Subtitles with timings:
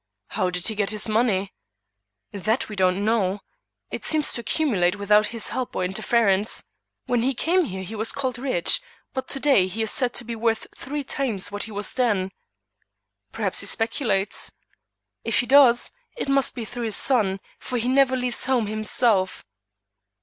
[0.29, 1.53] "How did he get his money?"
[2.31, 3.41] "That we don't know.
[3.91, 6.63] It seems to accumulate without his help or interference.
[7.05, 8.81] When he came here he was called rich,
[9.13, 12.31] but to day he is said to be worth three times what he was then."
[13.31, 14.51] "Perhaps he speculates?"
[15.23, 19.45] "If he does, it must be through his son, for he never leaves home himself."